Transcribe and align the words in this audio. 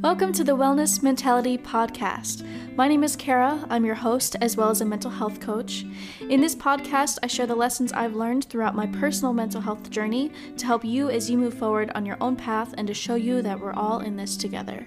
Welcome 0.00 0.32
to 0.34 0.44
the 0.44 0.56
Wellness 0.56 1.02
Mentality 1.02 1.58
Podcast. 1.58 2.46
My 2.76 2.86
name 2.86 3.02
is 3.02 3.16
Kara. 3.16 3.66
I'm 3.68 3.84
your 3.84 3.96
host 3.96 4.36
as 4.40 4.56
well 4.56 4.70
as 4.70 4.80
a 4.80 4.84
mental 4.84 5.10
health 5.10 5.40
coach. 5.40 5.84
In 6.20 6.40
this 6.40 6.54
podcast, 6.54 7.18
I 7.20 7.26
share 7.26 7.48
the 7.48 7.56
lessons 7.56 7.92
I've 7.92 8.14
learned 8.14 8.44
throughout 8.44 8.76
my 8.76 8.86
personal 8.86 9.32
mental 9.32 9.60
health 9.60 9.90
journey 9.90 10.30
to 10.56 10.66
help 10.66 10.84
you 10.84 11.10
as 11.10 11.28
you 11.28 11.36
move 11.36 11.54
forward 11.54 11.90
on 11.96 12.06
your 12.06 12.16
own 12.20 12.36
path 12.36 12.76
and 12.78 12.86
to 12.86 12.94
show 12.94 13.16
you 13.16 13.42
that 13.42 13.58
we're 13.58 13.72
all 13.72 13.98
in 13.98 14.16
this 14.16 14.36
together. 14.36 14.86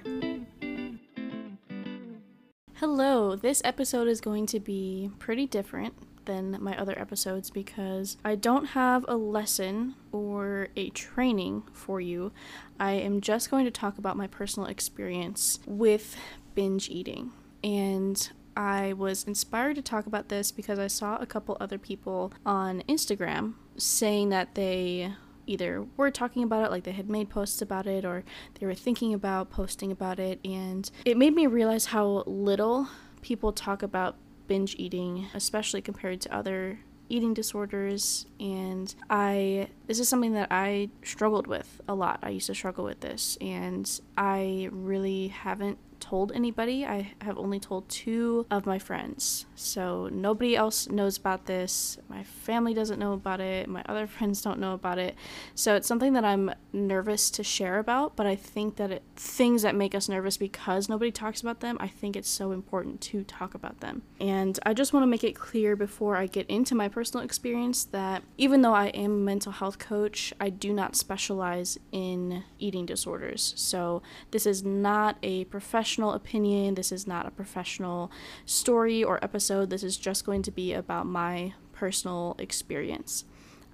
Hello, 2.75 3.35
this 3.35 3.61
episode 3.65 4.07
is 4.07 4.21
going 4.21 4.45
to 4.45 4.61
be 4.61 5.11
pretty 5.19 5.45
different 5.45 5.93
than 6.31 6.57
my 6.61 6.77
other 6.77 6.97
episodes 6.97 7.49
because 7.49 8.15
I 8.23 8.35
don't 8.35 8.67
have 8.67 9.03
a 9.09 9.17
lesson 9.17 9.95
or 10.13 10.69
a 10.77 10.89
training 10.91 11.63
for 11.73 11.99
you. 11.99 12.31
I 12.79 12.93
am 12.93 13.19
just 13.19 13.51
going 13.51 13.65
to 13.65 13.71
talk 13.71 13.97
about 13.97 14.15
my 14.15 14.27
personal 14.27 14.69
experience 14.69 15.59
with 15.65 16.15
binge 16.55 16.89
eating. 16.89 17.31
And 17.63 18.29
I 18.55 18.93
was 18.93 19.25
inspired 19.25 19.75
to 19.75 19.81
talk 19.81 20.05
about 20.05 20.29
this 20.29 20.51
because 20.53 20.79
I 20.79 20.87
saw 20.87 21.17
a 21.17 21.25
couple 21.25 21.57
other 21.59 21.77
people 21.77 22.31
on 22.45 22.81
Instagram 22.87 23.55
saying 23.75 24.29
that 24.29 24.55
they 24.55 25.13
either 25.47 25.85
were 25.97 26.11
talking 26.11 26.43
about 26.43 26.65
it, 26.65 26.71
like 26.71 26.83
they 26.83 26.91
had 26.93 27.09
made 27.09 27.29
posts 27.29 27.61
about 27.61 27.87
it, 27.87 28.05
or 28.05 28.23
they 28.59 28.65
were 28.65 28.75
thinking 28.75 29.13
about 29.13 29.49
posting 29.49 29.91
about 29.91 30.17
it. 30.17 30.39
And 30.45 30.89
it 31.03 31.17
made 31.17 31.35
me 31.35 31.45
realize 31.47 31.87
how 31.87 32.23
little 32.25 32.87
people 33.21 33.51
talk 33.51 33.83
about 33.83 34.15
binge 34.47 34.75
eating, 34.77 35.27
especially 35.33 35.81
compared 35.81 36.21
to 36.21 36.35
other 36.35 36.79
eating 37.09 37.33
disorders 37.33 38.25
and 38.39 38.95
I 39.09 39.67
this 39.85 39.99
is 39.99 40.07
something 40.07 40.31
that 40.31 40.47
I 40.49 40.89
struggled 41.03 41.45
with 41.45 41.81
a 41.87 41.93
lot. 41.93 42.19
I 42.23 42.29
used 42.29 42.47
to 42.47 42.55
struggle 42.55 42.85
with 42.85 43.01
this 43.01 43.37
and 43.41 43.99
I 44.17 44.69
really 44.71 45.27
haven't 45.27 45.77
told 46.01 46.31
anybody. 46.33 46.85
I 46.85 47.13
have 47.21 47.37
only 47.37 47.59
told 47.59 47.87
two 47.87 48.45
of 48.51 48.65
my 48.65 48.79
friends. 48.79 49.45
So 49.55 50.09
nobody 50.11 50.55
else 50.55 50.89
knows 50.89 51.17
about 51.17 51.45
this. 51.45 51.97
My 52.09 52.23
family 52.23 52.73
doesn't 52.73 52.99
know 52.99 53.13
about 53.13 53.39
it. 53.39 53.69
My 53.69 53.83
other 53.87 54.07
friends 54.15 54.41
don't 54.41 54.59
know 54.59 54.73
about 54.73 54.97
it. 54.97 55.15
So 55.55 55.75
it's 55.75 55.87
something 55.87 56.13
that 56.13 56.25
I'm 56.25 56.51
nervous 56.73 57.29
to 57.31 57.43
share 57.43 57.79
about, 57.79 58.15
but 58.15 58.25
I 58.25 58.35
think 58.35 58.75
that 58.77 58.91
it, 58.91 59.03
things 59.15 59.61
that 59.61 59.75
make 59.75 59.93
us 59.93 60.09
nervous 60.09 60.37
because 60.37 60.89
nobody 60.89 61.11
talks 61.11 61.41
about 61.41 61.59
them, 61.59 61.77
I 61.79 61.87
think 61.87 62.15
it's 62.15 62.29
so 62.29 62.51
important 62.51 62.99
to 63.01 63.23
talk 63.23 63.53
about 63.53 63.79
them. 63.79 64.01
And 64.19 64.59
I 64.65 64.73
just 64.73 64.93
want 64.93 65.03
to 65.03 65.07
make 65.07 65.23
it 65.23 65.35
clear 65.35 65.75
before 65.75 66.17
I 66.17 66.25
get 66.25 66.47
into 66.49 66.75
my 66.75 66.87
personal 66.87 67.23
experience 67.23 67.85
that 67.85 68.23
even 68.37 68.61
though 68.61 68.73
I 68.73 68.87
am 68.87 69.11
a 69.11 69.15
mental 69.15 69.51
health 69.51 69.77
coach, 69.77 70.33
I 70.39 70.49
do 70.49 70.73
not 70.73 70.95
specialize 70.95 71.77
in 71.91 72.43
eating 72.57 72.85
disorders. 72.85 73.53
So 73.55 74.01
this 74.31 74.45
is 74.45 74.63
not 74.63 75.17
a 75.21 75.45
professional 75.45 75.90
professional 75.91 76.13
opinion. 76.13 76.75
This 76.75 76.93
is 76.93 77.05
not 77.05 77.25
a 77.25 77.31
professional 77.31 78.09
story 78.45 79.03
or 79.03 79.21
episode. 79.21 79.69
This 79.69 79.83
is 79.83 79.97
just 79.97 80.25
going 80.25 80.41
to 80.43 80.51
be 80.51 80.71
about 80.71 81.05
my 81.05 81.53
personal 81.73 82.37
experience. 82.39 83.25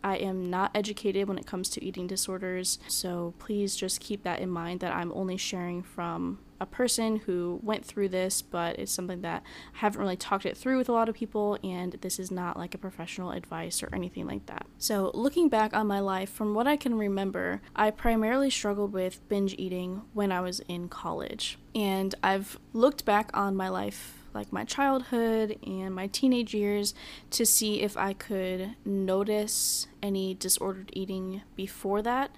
I 0.03 0.15
am 0.15 0.49
not 0.49 0.71
educated 0.73 1.27
when 1.27 1.37
it 1.37 1.45
comes 1.45 1.69
to 1.69 1.83
eating 1.83 2.07
disorders, 2.07 2.79
so 2.87 3.35
please 3.37 3.75
just 3.75 3.99
keep 3.99 4.23
that 4.23 4.39
in 4.39 4.49
mind 4.49 4.79
that 4.79 4.95
I'm 4.95 5.11
only 5.11 5.37
sharing 5.37 5.83
from 5.83 6.39
a 6.59 6.65
person 6.65 7.17
who 7.17 7.59
went 7.61 7.85
through 7.85 8.09
this, 8.09 8.41
but 8.41 8.79
it's 8.79 8.91
something 8.91 9.21
that 9.21 9.43
I 9.75 9.77
haven't 9.79 10.01
really 10.01 10.17
talked 10.17 10.45
it 10.45 10.57
through 10.57 10.77
with 10.77 10.89
a 10.89 10.93
lot 10.93 11.09
of 11.09 11.15
people, 11.15 11.57
and 11.63 11.93
this 12.01 12.19
is 12.19 12.31
not 12.31 12.57
like 12.57 12.73
a 12.73 12.77
professional 12.77 13.31
advice 13.31 13.83
or 13.83 13.89
anything 13.93 14.27
like 14.27 14.45
that. 14.47 14.65
So, 14.77 15.11
looking 15.13 15.49
back 15.49 15.75
on 15.75 15.87
my 15.87 15.99
life, 15.99 16.29
from 16.29 16.53
what 16.53 16.67
I 16.67 16.77
can 16.77 16.95
remember, 16.95 17.61
I 17.75 17.91
primarily 17.91 18.49
struggled 18.49 18.93
with 18.93 19.27
binge 19.29 19.55
eating 19.57 20.03
when 20.13 20.31
I 20.31 20.41
was 20.41 20.59
in 20.67 20.89
college. 20.89 21.57
And 21.75 22.15
I've 22.23 22.59
looked 22.73 23.05
back 23.05 23.29
on 23.33 23.55
my 23.55 23.69
life 23.69 24.13
like 24.33 24.53
my 24.53 24.63
childhood 24.63 25.57
and 25.65 25.93
my 25.95 26.07
teenage 26.07 26.53
years 26.53 26.93
to 27.31 27.45
see 27.45 27.81
if 27.81 27.97
I 27.97 28.13
could 28.13 28.75
notice 28.85 29.87
any 30.01 30.35
disordered 30.35 30.91
eating 30.93 31.41
before 31.55 32.01
that. 32.03 32.31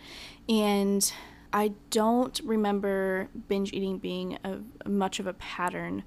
And 0.47 1.11
I 1.51 1.73
don't 1.89 2.39
remember 2.43 3.29
binge 3.47 3.73
eating 3.73 3.97
being 3.97 4.37
a, 4.43 4.59
much 4.87 5.19
of 5.19 5.27
a 5.27 5.33
pattern 5.33 6.03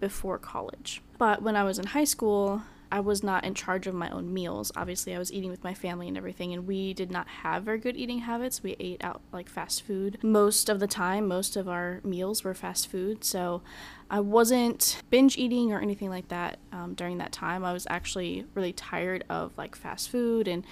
before 0.00 0.38
college. 0.38 1.02
But 1.18 1.42
when 1.42 1.56
I 1.56 1.64
was 1.64 1.78
in 1.78 1.86
high 1.86 2.04
school, 2.04 2.62
I 2.90 3.00
was 3.00 3.22
not 3.22 3.44
in 3.44 3.54
charge 3.54 3.86
of 3.86 3.94
my 3.94 4.08
own 4.10 4.32
meals. 4.32 4.70
Obviously, 4.76 5.14
I 5.14 5.18
was 5.18 5.32
eating 5.32 5.50
with 5.50 5.64
my 5.64 5.74
family 5.74 6.06
and 6.06 6.16
everything, 6.16 6.52
and 6.52 6.66
we 6.66 6.94
did 6.94 7.10
not 7.10 7.26
have 7.28 7.64
very 7.64 7.78
good 7.78 7.96
eating 7.96 8.20
habits. 8.20 8.62
We 8.62 8.76
ate 8.78 9.02
out 9.02 9.20
like 9.32 9.48
fast 9.48 9.82
food 9.82 10.18
most 10.22 10.68
of 10.68 10.78
the 10.78 10.86
time. 10.86 11.26
Most 11.26 11.56
of 11.56 11.68
our 11.68 12.00
meals 12.04 12.44
were 12.44 12.54
fast 12.54 12.88
food. 12.88 13.24
So 13.24 13.62
I 14.10 14.20
wasn't 14.20 15.02
binge 15.10 15.36
eating 15.36 15.72
or 15.72 15.80
anything 15.80 16.10
like 16.10 16.28
that 16.28 16.58
um, 16.72 16.94
during 16.94 17.18
that 17.18 17.32
time. 17.32 17.64
I 17.64 17.72
was 17.72 17.86
actually 17.90 18.46
really 18.54 18.72
tired 18.72 19.24
of 19.28 19.52
like 19.58 19.74
fast 19.74 20.08
food 20.08 20.46
and 20.46 20.64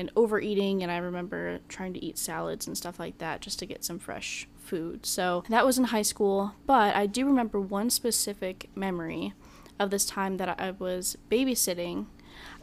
and 0.00 0.10
overeating 0.16 0.82
and 0.82 0.90
I 0.90 0.96
remember 0.96 1.60
trying 1.68 1.92
to 1.94 2.04
eat 2.04 2.18
salads 2.18 2.66
and 2.66 2.76
stuff 2.76 2.98
like 2.98 3.18
that 3.18 3.40
just 3.40 3.58
to 3.60 3.66
get 3.66 3.84
some 3.84 3.98
fresh 3.98 4.48
food. 4.58 5.06
So 5.06 5.44
that 5.48 5.66
was 5.66 5.78
in 5.78 5.84
high 5.84 6.02
school, 6.02 6.54
but 6.66 6.94
I 6.96 7.06
do 7.06 7.26
remember 7.26 7.60
one 7.60 7.90
specific 7.90 8.70
memory 8.74 9.34
of 9.78 9.90
this 9.90 10.04
time 10.04 10.36
that 10.36 10.60
I 10.60 10.72
was 10.72 11.16
babysitting. 11.30 12.06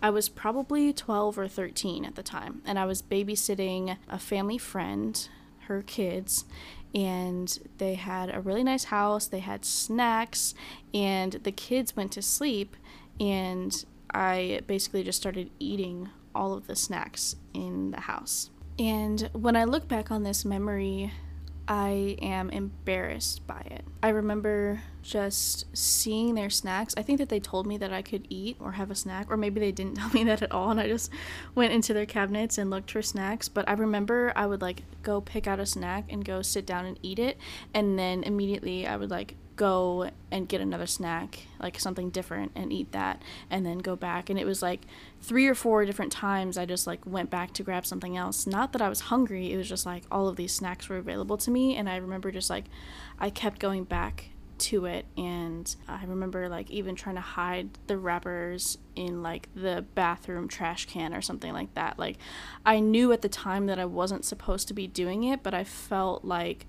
I 0.02 0.10
was 0.10 0.30
probably 0.30 0.94
12 0.94 1.38
or 1.38 1.48
13 1.48 2.06
at 2.06 2.16
the 2.16 2.24
time, 2.24 2.62
and 2.66 2.78
I 2.80 2.86
was 2.86 3.02
babysitting 3.02 3.98
a 4.08 4.20
family 4.20 4.58
friend, 4.58 5.28
her 5.62 5.82
kids, 5.82 6.46
and 6.94 7.60
they 7.78 7.96
had 7.96 8.34
a 8.34 8.40
really 8.40 8.64
nice 8.64 8.86
house. 8.86 9.28
They 9.28 9.40
had 9.40 9.66
snacks, 9.66 10.54
and 10.94 11.34
the 11.34 11.52
kids 11.52 11.96
went 11.96 12.12
to 12.14 12.22
sleep, 12.22 12.76
and 13.20 13.84
I 14.14 14.62
basically 14.68 15.04
just 15.04 15.20
started 15.20 15.50
eating 15.60 16.10
all 16.38 16.54
of 16.54 16.68
the 16.68 16.76
snacks 16.76 17.36
in 17.54 17.92
the 17.92 18.02
house. 18.02 18.50
And 18.80 19.30
when 19.34 19.56
I 19.56 19.64
look 19.64 19.88
back 19.88 20.12
on 20.12 20.24
this 20.24 20.46
memory, 20.46 21.12
I 21.68 22.16
am 22.22 22.50
embarrassed 22.50 23.46
by 23.46 23.60
it. 23.66 23.84
I 24.02 24.10
remember 24.10 24.82
just 25.02 25.66
seeing 25.76 26.36
their 26.36 26.50
snacks. 26.50 26.94
I 26.96 27.02
think 27.02 27.20
that 27.20 27.28
they 27.28 27.42
told 27.42 27.68
me 27.68 27.78
that 27.78 27.92
I 27.92 28.02
could 28.02 28.26
eat 28.30 28.56
or 28.60 28.74
have 28.74 28.90
a 28.90 28.96
snack, 28.96 29.28
or 29.30 29.36
maybe 29.36 29.60
they 29.60 29.74
didn't 29.74 29.96
tell 29.98 30.10
me 30.12 30.24
that 30.26 30.42
at 30.42 30.52
all, 30.52 30.70
and 30.70 30.80
I 30.80 30.88
just 30.88 31.12
went 31.56 31.74
into 31.74 31.94
their 31.94 32.06
cabinets 32.06 32.58
and 32.58 32.70
looked 32.70 32.92
for 32.92 33.02
snacks. 33.02 33.50
But 33.50 33.68
I 33.68 33.74
remember 33.74 34.32
I 34.36 34.46
would 34.46 34.62
like 34.62 34.84
go 35.04 35.20
pick 35.20 35.48
out 35.48 35.60
a 35.60 35.66
snack 35.66 36.06
and 36.10 36.24
go 36.24 36.42
sit 36.42 36.66
down 36.66 36.86
and 36.86 37.00
eat 37.02 37.20
it, 37.20 37.38
and 37.74 38.00
then 38.00 38.24
immediately 38.24 38.88
I 38.88 38.96
would 38.96 39.10
like 39.10 39.36
go 39.58 40.10
and 40.32 40.48
get 40.48 40.62
another 40.62 40.88
snack, 40.88 41.40
like 41.60 41.78
something 41.80 42.10
different, 42.10 42.54
and 42.56 42.72
eat 42.72 42.94
that, 42.94 43.22
and 43.50 43.66
then 43.66 43.80
go 43.80 43.98
back. 43.98 44.30
And 44.30 44.40
it 44.40 44.46
was 44.46 44.62
like 44.62 44.82
three 45.22 45.48
or 45.48 45.56
four 45.56 45.84
different 45.84 46.14
times 46.14 46.58
I 46.58 46.66
just 46.66 46.88
like 46.88 47.06
went 47.06 47.30
back 47.30 47.52
to 47.54 47.64
grab 47.64 47.86
something 47.86 48.16
else. 48.16 48.48
Not 48.48 48.72
that 48.74 48.82
I 48.82 48.88
was 48.88 49.02
hungry, 49.02 49.52
it 49.52 49.58
was 49.58 49.68
just 49.68 49.86
like 49.86 50.04
all 50.10 50.30
of 50.30 50.38
these 50.38 50.54
snacks 50.54 50.88
were 50.88 50.98
available 50.98 51.38
to 51.38 51.52
me. 51.52 51.76
And 51.76 51.90
I 51.90 51.98
remember 51.98 52.32
just 52.32 52.50
like 52.50 52.66
I 53.20 53.30
kept 53.30 53.60
going 53.60 53.84
back 53.84 54.30
to 54.58 54.86
it 54.86 55.06
and 55.16 55.76
I 55.88 56.04
remember 56.06 56.50
like 56.50 56.72
even 56.72 56.96
trying 56.96 57.16
to 57.16 57.22
hide 57.22 57.70
the 57.88 57.98
wrappers 57.98 58.78
in 58.96 59.22
like 59.22 59.50
the 59.56 59.86
bathroom 59.94 60.48
trash 60.48 60.86
can 60.86 61.14
or 61.14 61.22
something 61.22 61.54
like 61.54 61.74
that. 61.76 62.00
Like 62.00 62.18
I 62.66 62.80
knew 62.80 63.12
at 63.12 63.22
the 63.22 63.30
time 63.30 63.68
that 63.68 63.80
I 63.80 63.86
wasn't 63.86 64.26
supposed 64.26 64.68
to 64.70 64.74
be 64.74 64.88
doing 64.88 65.24
it, 65.24 65.44
but 65.44 65.54
I 65.54 65.64
felt 65.64 66.26
like 66.26 66.66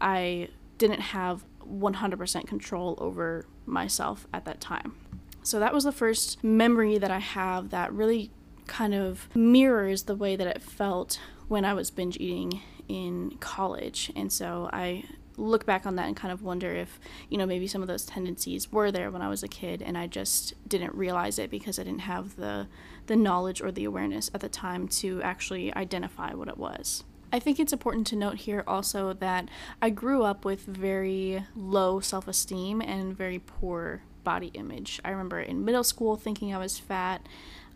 I 0.00 0.48
didn't 0.80 1.00
have 1.00 1.44
100% 1.64 2.46
control 2.46 2.96
over 2.98 3.46
myself 3.66 4.26
at 4.32 4.46
that 4.46 4.60
time. 4.60 4.94
So 5.42 5.60
that 5.60 5.72
was 5.72 5.84
the 5.84 5.92
first 5.92 6.42
memory 6.42 6.98
that 6.98 7.10
I 7.10 7.18
have 7.18 7.70
that 7.70 7.92
really 7.92 8.30
kind 8.66 8.94
of 8.94 9.28
mirrors 9.34 10.04
the 10.04 10.16
way 10.16 10.36
that 10.36 10.46
it 10.46 10.62
felt 10.62 11.20
when 11.48 11.64
I 11.64 11.74
was 11.74 11.90
binge 11.90 12.16
eating 12.16 12.62
in 12.88 13.36
college. 13.40 14.10
And 14.16 14.32
so 14.32 14.70
I 14.72 15.04
look 15.36 15.66
back 15.66 15.86
on 15.86 15.96
that 15.96 16.06
and 16.06 16.16
kind 16.16 16.32
of 16.32 16.42
wonder 16.42 16.74
if, 16.74 16.98
you 17.28 17.36
know, 17.36 17.46
maybe 17.46 17.66
some 17.66 17.82
of 17.82 17.88
those 17.88 18.06
tendencies 18.06 18.72
were 18.72 18.90
there 18.90 19.10
when 19.10 19.22
I 19.22 19.28
was 19.28 19.42
a 19.42 19.48
kid 19.48 19.82
and 19.82 19.98
I 19.98 20.06
just 20.06 20.54
didn't 20.66 20.94
realize 20.94 21.38
it 21.38 21.50
because 21.50 21.78
I 21.78 21.84
didn't 21.84 22.00
have 22.00 22.36
the 22.36 22.68
the 23.06 23.16
knowledge 23.16 23.60
or 23.60 23.72
the 23.72 23.84
awareness 23.84 24.30
at 24.34 24.40
the 24.40 24.48
time 24.48 24.86
to 24.86 25.20
actually 25.22 25.74
identify 25.74 26.32
what 26.32 26.48
it 26.48 26.58
was. 26.58 27.04
I 27.32 27.38
think 27.38 27.60
it's 27.60 27.72
important 27.72 28.06
to 28.08 28.16
note 28.16 28.38
here 28.38 28.64
also 28.66 29.12
that 29.14 29.48
I 29.80 29.90
grew 29.90 30.24
up 30.24 30.44
with 30.44 30.60
very 30.60 31.44
low 31.54 32.00
self 32.00 32.26
esteem 32.26 32.80
and 32.80 33.16
very 33.16 33.38
poor 33.38 34.02
body 34.24 34.50
image. 34.54 35.00
I 35.04 35.10
remember 35.10 35.40
in 35.40 35.64
middle 35.64 35.84
school 35.84 36.16
thinking 36.16 36.52
I 36.54 36.58
was 36.58 36.78
fat. 36.78 37.26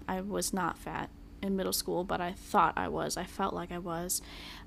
I 0.09 0.21
was 0.21 0.53
not 0.53 0.79
fat 0.79 1.09
in 1.41 1.57
middle 1.57 1.73
school, 1.73 2.05
but 2.05 2.21
I 2.21 2.33
thought 2.33 2.75
I 2.77 2.89
was. 2.89 3.17
I 3.17 3.25
felt 3.25 3.55
like 3.55 3.71
I 3.71 3.79
was. 3.79 4.23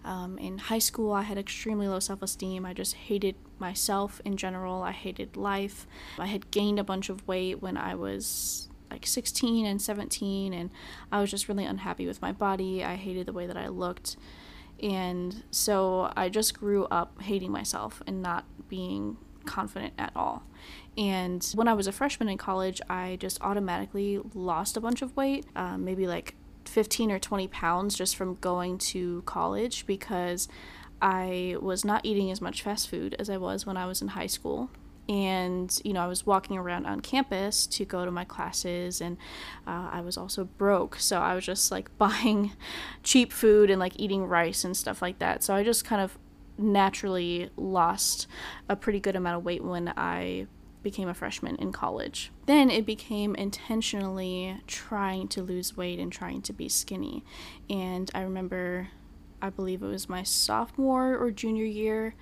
Um, 0.05 0.37
in 0.37 0.57
high 0.57 0.79
school, 0.79 1.11
I 1.11 1.23
had 1.23 1.37
extremely 1.37 1.87
low 1.87 1.99
self 1.99 2.21
esteem. 2.21 2.65
I 2.65 2.73
just 2.73 2.93
hated 2.93 3.35
myself 3.59 4.21
in 4.23 4.37
general. 4.37 4.81
I 4.83 4.91
hated 4.91 5.35
life. 5.35 5.85
I 6.17 6.27
had 6.27 6.49
gained 6.51 6.79
a 6.79 6.83
bunch 6.83 7.09
of 7.09 7.27
weight 7.27 7.61
when 7.61 7.75
I 7.77 7.95
was 7.95 8.69
like 8.89 9.05
16 9.05 9.65
and 9.65 9.81
17, 9.81 10.53
and 10.53 10.69
I 11.11 11.19
was 11.19 11.29
just 11.29 11.49
really 11.49 11.65
unhappy 11.65 12.07
with 12.07 12.21
my 12.21 12.31
body. 12.31 12.85
I 12.85 12.95
hated 12.95 13.25
the 13.25 13.33
way 13.33 13.47
that 13.47 13.57
I 13.57 13.67
looked 13.67 14.15
And 14.81 15.43
so 15.51 16.11
I 16.15 16.29
just 16.29 16.57
grew 16.57 16.85
up 16.85 17.21
hating 17.21 17.51
myself 17.51 18.01
and 18.05 18.21
not 18.21 18.45
being 18.69 19.17
confident 19.45 19.93
at 19.97 20.11
all. 20.15 20.43
And 20.97 21.43
when 21.55 21.67
I 21.67 21.73
was 21.73 21.87
a 21.87 21.91
freshman 21.91 22.29
in 22.29 22.37
college, 22.37 22.81
I 22.89 23.17
just 23.19 23.41
automatically 23.41 24.19
lost 24.33 24.77
a 24.77 24.81
bunch 24.81 25.01
of 25.01 25.15
weight, 25.15 25.45
uh, 25.55 25.77
maybe 25.77 26.07
like 26.07 26.35
15 26.65 27.11
or 27.11 27.19
20 27.19 27.47
pounds 27.47 27.95
just 27.95 28.15
from 28.15 28.35
going 28.35 28.77
to 28.77 29.21
college 29.25 29.85
because 29.87 30.47
I 31.01 31.55
was 31.61 31.85
not 31.85 32.05
eating 32.05 32.31
as 32.31 32.41
much 32.41 32.61
fast 32.61 32.89
food 32.89 33.15
as 33.19 33.29
I 33.29 33.37
was 33.37 33.65
when 33.65 33.77
I 33.77 33.85
was 33.85 34.01
in 34.01 34.09
high 34.09 34.27
school. 34.27 34.69
And, 35.09 35.79
you 35.85 35.93
know, 35.93 36.01
I 36.01 36.07
was 36.07 36.25
walking 36.25 36.57
around 36.57 36.85
on 36.85 36.99
campus 36.99 37.65
to 37.67 37.85
go 37.85 38.03
to 38.03 38.11
my 38.11 38.25
classes, 38.25 38.99
and 38.99 39.17
uh, 39.65 39.89
I 39.91 40.01
was 40.01 40.17
also 40.17 40.43
broke. 40.43 40.97
So 40.99 41.19
I 41.19 41.33
was 41.33 41.45
just 41.45 41.71
like 41.71 41.95
buying 41.97 42.51
cheap 43.03 43.31
food 43.31 43.69
and 43.69 43.79
like 43.79 43.93
eating 43.95 44.25
rice 44.25 44.63
and 44.63 44.75
stuff 44.75 45.01
like 45.01 45.19
that. 45.19 45.43
So 45.43 45.55
I 45.55 45.63
just 45.63 45.85
kind 45.85 46.01
of 46.01 46.17
naturally 46.57 47.49
lost 47.55 48.27
a 48.67 48.75
pretty 48.75 48.99
good 48.99 49.15
amount 49.15 49.37
of 49.37 49.45
weight 49.45 49.63
when 49.63 49.93
I 49.95 50.47
became 50.83 51.09
a 51.09 51.13
freshman 51.13 51.55
in 51.57 51.71
college. 51.71 52.31
Then 52.45 52.69
it 52.69 52.85
became 52.85 53.35
intentionally 53.35 54.61
trying 54.67 55.27
to 55.29 55.43
lose 55.43 55.75
weight 55.75 55.99
and 55.99 56.11
trying 56.11 56.41
to 56.43 56.53
be 56.53 56.69
skinny. 56.69 57.25
And 57.69 58.09
I 58.15 58.21
remember, 58.21 58.89
I 59.41 59.49
believe 59.49 59.83
it 59.83 59.87
was 59.87 60.07
my 60.07 60.23
sophomore 60.23 61.17
or 61.17 61.31
junior 61.31 61.65
year, 61.65 62.15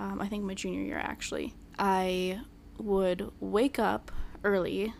um, 0.00 0.20
I 0.20 0.28
think 0.28 0.44
my 0.44 0.54
junior 0.54 0.80
year 0.80 0.98
actually, 0.98 1.54
I 1.80 2.40
would 2.78 3.32
wake 3.40 3.78
up 3.78 4.12
early 4.44 4.92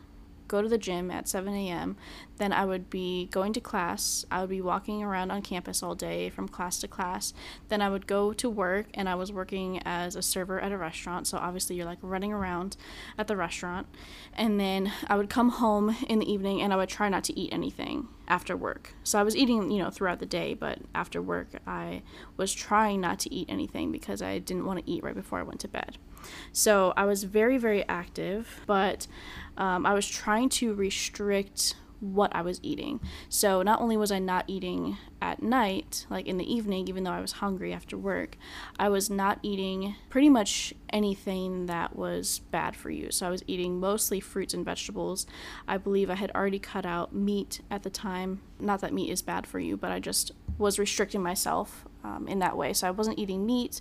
go 0.48 0.60
to 0.60 0.68
the 0.68 0.78
gym 0.78 1.10
at 1.12 1.28
7 1.28 1.54
a.m. 1.54 1.96
Then 2.40 2.54
I 2.54 2.64
would 2.64 2.88
be 2.88 3.26
going 3.26 3.52
to 3.52 3.60
class. 3.60 4.24
I 4.30 4.40
would 4.40 4.48
be 4.48 4.62
walking 4.62 5.02
around 5.02 5.30
on 5.30 5.42
campus 5.42 5.82
all 5.82 5.94
day 5.94 6.30
from 6.30 6.48
class 6.48 6.78
to 6.78 6.88
class. 6.88 7.34
Then 7.68 7.82
I 7.82 7.90
would 7.90 8.06
go 8.06 8.32
to 8.32 8.48
work, 8.48 8.86
and 8.94 9.10
I 9.10 9.14
was 9.14 9.30
working 9.30 9.82
as 9.84 10.16
a 10.16 10.22
server 10.22 10.58
at 10.58 10.72
a 10.72 10.78
restaurant. 10.78 11.26
So 11.26 11.36
obviously, 11.36 11.76
you're 11.76 11.84
like 11.84 11.98
running 12.00 12.32
around 12.32 12.78
at 13.18 13.26
the 13.26 13.36
restaurant. 13.36 13.88
And 14.32 14.58
then 14.58 14.90
I 15.06 15.16
would 15.16 15.28
come 15.28 15.50
home 15.50 15.94
in 16.08 16.18
the 16.18 16.32
evening, 16.32 16.62
and 16.62 16.72
I 16.72 16.76
would 16.76 16.88
try 16.88 17.10
not 17.10 17.24
to 17.24 17.38
eat 17.38 17.52
anything 17.52 18.08
after 18.26 18.56
work. 18.56 18.94
So 19.04 19.18
I 19.18 19.22
was 19.22 19.36
eating, 19.36 19.70
you 19.70 19.82
know, 19.82 19.90
throughout 19.90 20.20
the 20.20 20.24
day, 20.24 20.54
but 20.54 20.78
after 20.94 21.20
work, 21.20 21.48
I 21.66 22.00
was 22.38 22.54
trying 22.54 23.02
not 23.02 23.18
to 23.18 23.34
eat 23.34 23.50
anything 23.50 23.92
because 23.92 24.22
I 24.22 24.38
didn't 24.38 24.64
want 24.64 24.78
to 24.78 24.90
eat 24.90 25.04
right 25.04 25.14
before 25.14 25.40
I 25.40 25.42
went 25.42 25.60
to 25.60 25.68
bed. 25.68 25.98
So 26.52 26.94
I 26.96 27.04
was 27.04 27.24
very, 27.24 27.58
very 27.58 27.86
active, 27.86 28.62
but 28.66 29.06
um, 29.58 29.84
I 29.84 29.92
was 29.92 30.08
trying 30.08 30.48
to 30.50 30.72
restrict 30.72 31.74
what 32.00 32.34
I 32.34 32.42
was 32.42 32.60
eating. 32.62 33.00
So 33.28 33.62
not 33.62 33.80
only 33.80 33.96
was 33.96 34.10
I 34.10 34.18
not 34.18 34.44
eating 34.46 34.96
at 35.22 35.42
night, 35.42 36.06
like 36.10 36.26
in 36.26 36.38
the 36.38 36.52
evening, 36.52 36.88
even 36.88 37.04
though 37.04 37.10
I 37.10 37.20
was 37.20 37.32
hungry 37.32 37.72
after 37.72 37.96
work, 37.96 38.36
I 38.78 38.88
was 38.88 39.10
not 39.10 39.38
eating 39.42 39.94
pretty 40.08 40.28
much 40.28 40.74
anything 40.90 41.66
that 41.66 41.94
was 41.94 42.40
bad 42.50 42.74
for 42.74 42.90
you. 42.90 43.10
So 43.10 43.26
I 43.26 43.30
was 43.30 43.44
eating 43.46 43.78
mostly 43.78 44.20
fruits 44.20 44.54
and 44.54 44.64
vegetables. 44.64 45.26
I 45.68 45.76
believe 45.76 46.10
I 46.10 46.14
had 46.14 46.30
already 46.32 46.58
cut 46.58 46.86
out 46.86 47.14
meat 47.14 47.60
at 47.70 47.82
the 47.82 47.90
time. 47.90 48.40
Not 48.58 48.80
that 48.80 48.92
meat 48.94 49.10
is 49.10 49.22
bad 49.22 49.46
for 49.46 49.58
you, 49.58 49.76
but 49.76 49.92
I 49.92 50.00
just 50.00 50.32
was 50.58 50.78
restricting 50.78 51.22
myself 51.22 51.84
um, 52.04 52.28
in 52.28 52.38
that 52.40 52.56
way. 52.56 52.72
So 52.72 52.88
I 52.88 52.90
wasn't 52.90 53.18
eating 53.18 53.46
meat. 53.46 53.80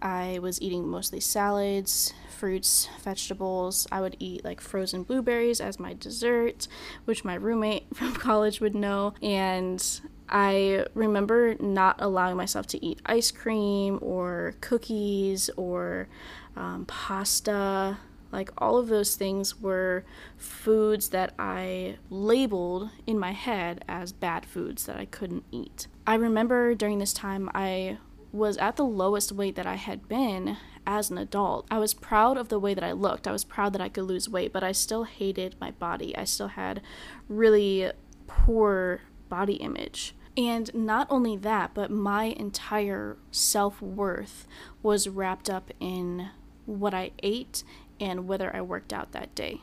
I 0.00 0.40
was 0.42 0.60
eating 0.60 0.88
mostly 0.88 1.20
salads, 1.20 2.12
fruits, 2.28 2.88
vegetables. 3.02 3.86
I 3.92 4.00
would 4.00 4.16
eat 4.18 4.44
like 4.44 4.60
frozen 4.60 5.04
blueberries 5.04 5.60
as 5.60 5.78
my 5.78 5.94
dessert, 5.94 6.66
which 7.04 7.24
my 7.24 7.34
roommate 7.34 7.86
from 7.94 8.14
college 8.14 8.60
would 8.60 8.74
know. 8.74 9.14
And 9.22 10.00
I 10.28 10.86
remember 10.94 11.54
not 11.60 11.96
allowing 12.00 12.36
myself 12.36 12.66
to 12.68 12.84
eat 12.84 13.00
ice 13.06 13.30
cream 13.30 13.98
or 14.02 14.54
cookies 14.60 15.50
or 15.56 16.08
um, 16.56 16.84
pasta. 16.86 17.98
Like 18.32 18.50
all 18.58 18.78
of 18.78 18.88
those 18.88 19.14
things 19.14 19.60
were 19.60 20.04
foods 20.36 21.10
that 21.10 21.34
I 21.38 21.98
labeled 22.08 22.90
in 23.06 23.18
my 23.18 23.32
head 23.32 23.84
as 23.86 24.12
bad 24.12 24.46
foods 24.46 24.86
that 24.86 24.96
I 24.96 25.04
couldn't 25.04 25.44
eat. 25.52 25.86
I 26.06 26.14
remember 26.14 26.74
during 26.74 26.98
this 26.98 27.12
time 27.12 27.50
I 27.54 27.98
was 28.32 28.56
at 28.56 28.76
the 28.76 28.84
lowest 28.84 29.30
weight 29.30 29.54
that 29.56 29.66
I 29.66 29.74
had 29.74 30.08
been 30.08 30.56
as 30.86 31.10
an 31.10 31.18
adult. 31.18 31.66
I 31.70 31.78
was 31.78 31.94
proud 31.94 32.38
of 32.38 32.48
the 32.48 32.58
way 32.58 32.74
that 32.74 32.82
I 32.82 32.92
looked. 32.92 33.28
I 33.28 33.32
was 33.32 33.44
proud 33.44 33.72
that 33.74 33.82
I 33.82 33.90
could 33.90 34.04
lose 34.04 34.28
weight, 34.28 34.52
but 34.52 34.64
I 34.64 34.72
still 34.72 35.04
hated 35.04 35.54
my 35.60 35.70
body. 35.70 36.16
I 36.16 36.24
still 36.24 36.48
had 36.48 36.80
really 37.28 37.92
poor 38.26 39.02
body 39.28 39.54
image. 39.54 40.14
And 40.36 40.72
not 40.74 41.06
only 41.10 41.36
that, 41.36 41.74
but 41.74 41.90
my 41.90 42.24
entire 42.24 43.18
self 43.30 43.82
worth 43.82 44.46
was 44.82 45.08
wrapped 45.08 45.50
up 45.50 45.70
in 45.78 46.30
what 46.64 46.94
I 46.94 47.10
ate 47.22 47.64
and 48.02 48.26
whether 48.26 48.54
I 48.54 48.60
worked 48.60 48.92
out 48.92 49.12
that 49.12 49.32
day. 49.34 49.60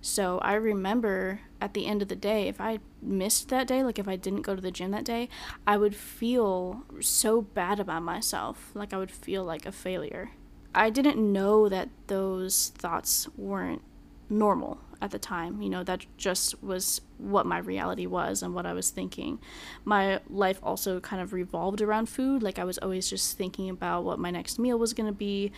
So 0.00 0.38
I 0.38 0.54
remember 0.54 1.40
at 1.60 1.74
the 1.74 1.86
end 1.86 2.02
of 2.02 2.08
the 2.08 2.16
day, 2.16 2.48
if 2.48 2.60
I 2.60 2.80
missed 3.00 3.48
that 3.48 3.68
day, 3.68 3.84
like 3.84 3.98
if 3.98 4.08
I 4.08 4.16
didn't 4.16 4.42
go 4.42 4.56
to 4.56 4.60
the 4.60 4.70
gym 4.70 4.90
that 4.90 5.04
day, 5.04 5.28
I 5.66 5.76
would 5.76 5.94
feel 5.94 6.82
so 7.00 7.40
bad 7.42 7.78
about 7.78 8.02
myself. 8.02 8.70
Like 8.74 8.92
I 8.92 8.98
would 8.98 9.10
feel 9.10 9.44
like 9.44 9.64
a 9.64 9.72
failure. 9.72 10.32
I 10.74 10.90
didn't 10.90 11.32
know 11.32 11.68
that 11.68 11.88
those 12.08 12.72
thoughts 12.76 13.28
weren't 13.36 13.82
normal 14.28 14.80
at 15.00 15.10
the 15.10 15.18
time. 15.18 15.62
You 15.62 15.70
know, 15.70 15.84
that 15.84 16.06
just 16.16 16.62
was 16.62 17.00
what 17.18 17.46
my 17.46 17.58
reality 17.58 18.06
was 18.06 18.42
and 18.42 18.54
what 18.54 18.66
I 18.66 18.72
was 18.72 18.90
thinking. 18.90 19.38
My 19.84 20.20
life 20.28 20.60
also 20.62 21.00
kind 21.00 21.22
of 21.22 21.32
revolved 21.32 21.80
around 21.80 22.06
food. 22.06 22.42
Like 22.42 22.58
I 22.58 22.64
was 22.64 22.78
always 22.78 23.08
just 23.08 23.36
thinking 23.36 23.70
about 23.70 24.04
what 24.04 24.18
my 24.18 24.30
next 24.30 24.58
meal 24.58 24.78
was 24.78 24.92
going 24.92 25.06
to 25.08 25.12
be 25.12 25.52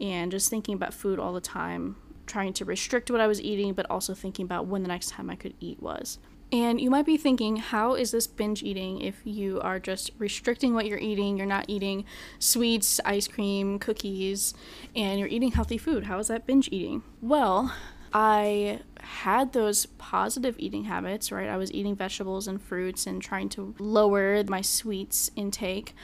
and 0.00 0.30
just 0.30 0.50
thinking 0.50 0.74
about 0.74 0.94
food 0.94 1.18
all 1.18 1.32
the 1.32 1.40
time 1.40 1.96
trying 2.26 2.52
to 2.52 2.64
restrict 2.64 3.10
what 3.10 3.20
I 3.20 3.26
was 3.26 3.40
eating, 3.40 3.72
but 3.72 3.88
also 3.88 4.14
thinking 4.14 4.44
about 4.44 4.66
when 4.66 4.82
the 4.82 4.88
next 4.88 5.10
time 5.10 5.30
I 5.30 5.36
could 5.36 5.54
eat 5.60 5.80
was. 5.80 6.18
And 6.52 6.80
you 6.80 6.90
might 6.90 7.06
be 7.06 7.16
thinking, 7.16 7.56
how 7.56 7.94
is 7.94 8.12
this 8.12 8.28
binge 8.28 8.62
eating 8.62 9.00
if 9.00 9.20
you 9.24 9.60
are 9.62 9.80
just 9.80 10.12
restricting 10.18 10.74
what 10.74 10.86
you're 10.86 10.98
eating? 10.98 11.36
You're 11.36 11.46
not 11.46 11.64
eating 11.66 12.04
sweets, 12.38 13.00
ice 13.04 13.26
cream, 13.26 13.80
cookies, 13.80 14.54
and 14.94 15.18
you're 15.18 15.28
eating 15.28 15.52
healthy 15.52 15.78
food. 15.78 16.04
How 16.04 16.18
is 16.18 16.28
that 16.28 16.46
binge 16.46 16.68
eating? 16.70 17.02
Well, 17.20 17.74
I 18.12 18.80
had 19.00 19.52
those 19.52 19.86
positive 19.86 20.56
eating 20.58 20.84
habits, 20.84 21.30
right? 21.30 21.48
I 21.48 21.56
was 21.56 21.72
eating 21.72 21.94
vegetables 21.94 22.48
and 22.48 22.60
fruits 22.60 23.06
and 23.06 23.20
trying 23.20 23.48
to 23.50 23.74
lower 23.78 24.42
my 24.44 24.60
sweets 24.60 25.30
intake, 25.36 25.94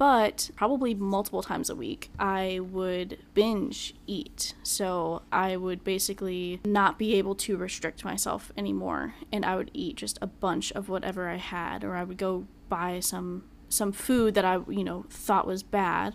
but 0.00 0.50
probably 0.56 0.94
multiple 0.94 1.42
times 1.42 1.68
a 1.68 1.76
week, 1.76 2.10
I 2.18 2.60
would 2.60 3.18
binge 3.34 3.94
eat. 4.06 4.54
So 4.62 5.20
I 5.30 5.56
would 5.56 5.84
basically 5.84 6.58
not 6.64 6.98
be 6.98 7.16
able 7.16 7.34
to 7.34 7.58
restrict 7.58 8.02
myself 8.02 8.50
anymore, 8.56 9.14
and 9.30 9.44
I 9.44 9.56
would 9.56 9.70
eat 9.74 9.96
just 9.96 10.18
a 10.22 10.26
bunch 10.26 10.72
of 10.72 10.88
whatever 10.88 11.28
I 11.28 11.36
had, 11.36 11.84
or 11.84 11.96
I 11.96 12.04
would 12.04 12.16
go 12.16 12.46
buy 12.70 13.00
some 13.00 13.44
some 13.68 13.92
food 13.92 14.34
that 14.34 14.44
I 14.44 14.58
you 14.68 14.84
know 14.84 15.04
thought 15.10 15.46
was 15.46 15.62
bad, 15.62 16.14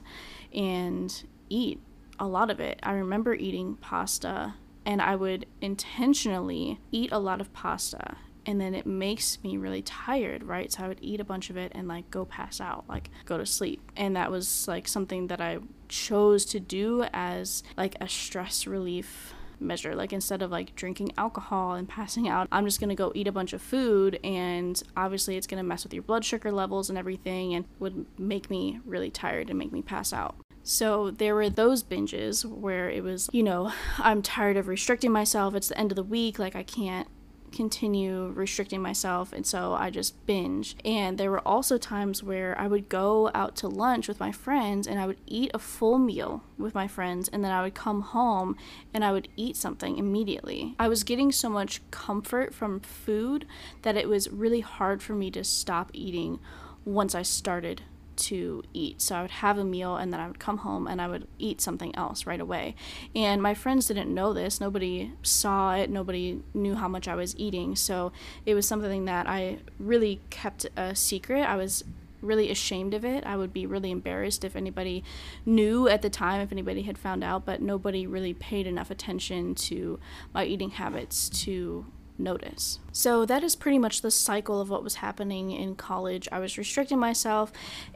and 0.52 1.24
eat 1.50 1.80
a 2.20 2.28
lot 2.28 2.50
of 2.50 2.60
it. 2.60 2.80
I 2.82 2.94
remember 2.94 3.36
eating 3.36 3.76
pasta 3.76 4.56
and 4.86 5.02
I 5.02 5.16
would 5.16 5.46
intentionally 5.62 6.80
eat 6.92 7.12
a 7.12 7.20
lot 7.20 7.42
of 7.42 7.52
pasta 7.54 8.18
and 8.46 8.62
then 8.62 8.76
it 8.76 8.86
makes 8.86 9.42
me 9.44 9.58
really 9.58 9.82
tired, 9.82 10.44
right? 10.44 10.72
So 10.72 10.84
I 10.84 10.88
would 10.88 11.00
eat 11.02 11.20
a 11.20 11.24
bunch 11.24 11.50
of 11.50 11.58
it 11.58 11.72
and 11.76 11.88
like 11.88 12.10
go 12.12 12.26
pass 12.26 12.62
out, 12.62 12.86
like 12.88 13.10
go 13.26 13.38
to 13.38 13.46
sleep. 13.46 13.92
And 13.96 14.16
that 14.16 14.32
was 14.32 14.68
like 14.68 14.88
something 14.88 15.28
that 15.28 15.42
I 15.42 15.60
chose 15.88 16.46
to 16.46 16.60
do 16.60 17.06
as 17.14 17.64
like 17.76 17.96
a 18.00 18.08
stress 18.08 18.68
relief 18.68 19.34
measure. 19.60 19.96
Like 19.96 20.14
instead 20.14 20.42
of 20.42 20.52
like 20.52 20.76
drinking 20.76 21.14
alcohol 21.18 21.74
and 21.74 21.88
passing 21.88 22.28
out, 22.28 22.48
I'm 22.52 22.66
just 22.66 22.80
gonna 22.80 22.96
go 22.96 23.12
eat 23.16 23.28
a 23.28 23.32
bunch 23.32 23.54
of 23.54 23.62
food 23.62 24.20
and 24.24 24.82
obviously 24.96 25.38
it's 25.38 25.48
gonna 25.48 25.64
mess 25.64 25.84
with 25.84 25.94
your 25.94 26.04
blood 26.04 26.24
sugar 26.24 26.52
levels 26.52 26.90
and 26.90 27.00
everything 27.00 27.56
and 27.56 27.66
would 27.80 28.06
make 28.20 28.50
me 28.50 28.80
really 28.86 29.10
tired 29.10 29.50
and 29.50 29.58
make 29.58 29.72
me 29.72 29.82
pass 29.82 30.14
out. 30.14 30.36
So 30.68 31.12
there 31.12 31.36
were 31.36 31.48
those 31.48 31.84
binges 31.84 32.44
where 32.44 32.90
it 32.90 33.04
was, 33.04 33.30
you 33.32 33.44
know, 33.44 33.72
I'm 34.00 34.24
tired 34.24 34.58
of 34.58 34.68
restricting 34.68 35.12
myself. 35.12 35.54
It's 35.54 35.68
the 35.68 35.78
end 35.78 35.92
of 35.92 35.96
the 35.96 36.04
week. 36.04 36.40
Like 36.40 36.56
I 36.56 36.64
can't 36.64 37.08
continue 37.52 38.34
restricting 38.36 38.82
myself 38.82 39.32
and 39.32 39.46
so 39.46 39.74
I 39.74 39.92
just 39.92 40.26
binge. 40.26 40.76
And 40.84 41.20
there 41.20 41.30
were 41.30 41.48
also 41.48 41.78
times 41.78 42.24
where 42.24 42.60
I 42.60 42.66
would 42.66 42.90
go 42.90 43.30
out 43.36 43.56
to 43.58 43.68
lunch 43.68 44.08
with 44.08 44.20
my 44.20 44.32
friends 44.32 44.88
and 44.88 45.00
I 45.00 45.06
would 45.06 45.20
eat 45.28 45.52
a 45.54 45.60
full 45.60 46.00
meal 46.00 46.44
with 46.58 46.74
my 46.74 46.88
friends 46.88 47.30
and 47.30 47.44
then 47.44 47.52
I 47.52 47.62
would 47.62 47.76
come 47.76 48.02
home 48.02 48.58
and 48.92 49.06
I 49.06 49.12
would 49.12 49.28
eat 49.38 49.56
something 49.56 50.00
immediately. 50.00 50.76
I 50.80 50.88
was 50.88 51.04
getting 51.04 51.32
so 51.32 51.48
much 51.48 51.80
comfort 51.92 52.56
from 52.56 52.80
food 52.80 53.46
that 53.84 53.96
it 53.96 54.10
was 54.10 54.32
really 54.32 54.62
hard 54.62 55.04
for 55.04 55.14
me 55.14 55.30
to 55.30 55.44
stop 55.44 55.92
eating 55.94 56.40
once 56.86 57.14
I 57.14 57.22
started 57.22 57.84
to 58.18 58.64
eat. 58.74 59.02
So 59.02 59.16
I 59.16 59.22
would 59.22 59.32
have 59.32 59.58
a 59.58 59.64
meal 59.64 59.96
and 59.98 60.12
then 60.12 60.20
I 60.20 60.28
would 60.28 60.40
come 60.40 60.60
home 60.60 60.88
and 60.88 61.02
I 61.02 61.08
would 61.08 61.28
eat 61.40 61.62
something 61.62 61.96
else 61.96 62.26
right 62.26 62.40
away. 62.40 62.76
And 63.16 63.42
my 63.42 63.54
friends 63.54 63.88
didn't 63.88 64.14
know 64.14 64.34
this. 64.34 64.60
Nobody 64.60 65.12
saw 65.24 65.76
it. 65.76 65.90
Nobody 65.90 66.42
knew 66.54 66.76
how 66.76 66.88
much 66.88 67.08
I 67.08 67.16
was 67.16 67.36
eating. 67.38 67.76
So 67.76 68.12
it 68.46 68.56
was 68.56 68.68
something 68.68 69.06
that 69.06 69.28
I 69.28 69.60
really 69.80 70.22
kept 70.30 70.66
a 70.76 70.96
secret. 70.96 71.42
I 71.42 71.56
was 71.56 71.84
really 72.22 72.50
ashamed 72.50 72.94
of 72.94 73.06
it. 73.06 73.24
I 73.26 73.38
would 73.38 73.54
be 73.54 73.66
really 73.66 73.92
embarrassed 73.92 74.44
if 74.44 74.56
anybody 74.56 75.04
knew 75.46 75.88
at 75.88 76.02
the 76.02 76.10
time, 76.10 76.42
if 76.42 76.52
anybody 76.52 76.82
had 76.82 76.98
found 76.98 77.24
out, 77.24 77.46
but 77.46 77.62
nobody 77.62 78.08
really 78.08 78.34
paid 78.34 78.68
enough 78.68 78.90
attention 78.90 79.56
to 79.56 80.00
my 80.34 80.46
eating 80.46 80.72
habits 80.72 81.30
to 81.44 81.86
notice. 82.18 82.80
So 82.92 83.26
that 83.26 83.44
is 83.44 83.56
pretty 83.56 83.80
much 83.80 84.02
the 84.02 84.12
cycle 84.12 84.60
of 84.62 84.70
what 84.70 84.84
was 84.84 84.96
happening 84.96 85.52
in 85.52 85.76
college. 85.76 86.28
I 86.32 86.40
was 86.40 86.58
restricting 86.58 87.00
myself 87.00 87.52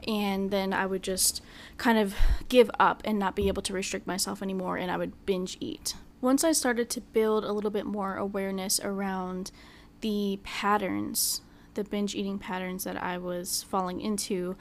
and 0.06 0.50
then 0.50 0.72
I 0.72 0.86
would 0.86 1.02
just 1.02 1.42
kind 1.76 1.98
of 1.98 2.14
give 2.48 2.70
up 2.78 3.02
and 3.04 3.18
not 3.18 3.36
be 3.36 3.48
able 3.48 3.62
to 3.62 3.72
restrict 3.72 4.06
myself 4.06 4.42
anymore 4.42 4.76
and 4.76 4.90
I 4.90 4.96
would 4.96 5.26
binge 5.26 5.56
eat. 5.60 5.94
Once 6.20 6.44
I 6.44 6.52
started 6.52 6.90
to 6.90 7.00
build 7.00 7.44
a 7.44 7.52
little 7.52 7.70
bit 7.70 7.86
more 7.86 8.16
awareness 8.16 8.78
around 8.80 9.50
the 10.00 10.38
patterns 10.42 11.42
the 11.74 11.84
binge 11.84 12.14
eating 12.14 12.38
patterns 12.38 12.84
that 12.84 13.00
I 13.02 13.18
was 13.18 13.62
falling 13.62 14.00
into, 14.00 14.56